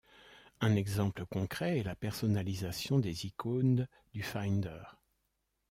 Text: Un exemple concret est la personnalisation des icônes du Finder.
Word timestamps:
Un 0.61 0.75
exemple 0.77 1.27
concret 1.27 1.77
est 1.77 1.83
la 1.83 1.95
personnalisation 1.95 2.97
des 2.97 3.27
icônes 3.27 3.87
du 4.13 4.23
Finder. 4.23 4.81